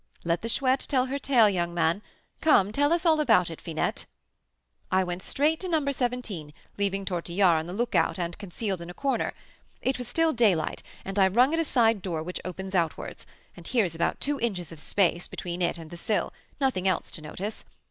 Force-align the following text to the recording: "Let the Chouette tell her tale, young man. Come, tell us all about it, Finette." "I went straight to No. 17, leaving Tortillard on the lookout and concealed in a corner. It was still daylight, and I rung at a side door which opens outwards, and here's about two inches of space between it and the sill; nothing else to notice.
"Let 0.23 0.41
the 0.41 0.49
Chouette 0.49 0.87
tell 0.89 1.05
her 1.05 1.19
tale, 1.19 1.47
young 1.47 1.75
man. 1.75 2.01
Come, 2.41 2.71
tell 2.71 2.91
us 2.91 3.05
all 3.05 3.19
about 3.19 3.51
it, 3.51 3.61
Finette." 3.61 4.07
"I 4.91 5.03
went 5.03 5.21
straight 5.21 5.59
to 5.59 5.67
No. 5.69 5.91
17, 5.91 6.53
leaving 6.79 7.05
Tortillard 7.05 7.59
on 7.59 7.67
the 7.67 7.73
lookout 7.73 8.17
and 8.17 8.35
concealed 8.39 8.81
in 8.81 8.89
a 8.89 8.95
corner. 8.95 9.31
It 9.79 9.99
was 9.99 10.07
still 10.07 10.33
daylight, 10.33 10.81
and 11.05 11.19
I 11.19 11.27
rung 11.27 11.53
at 11.53 11.59
a 11.59 11.63
side 11.63 12.01
door 12.01 12.23
which 12.23 12.41
opens 12.43 12.73
outwards, 12.73 13.27
and 13.55 13.67
here's 13.67 13.93
about 13.93 14.19
two 14.19 14.39
inches 14.39 14.71
of 14.71 14.79
space 14.79 15.27
between 15.27 15.61
it 15.61 15.77
and 15.77 15.91
the 15.91 15.97
sill; 15.97 16.33
nothing 16.59 16.87
else 16.87 17.11
to 17.11 17.21
notice. 17.21 17.63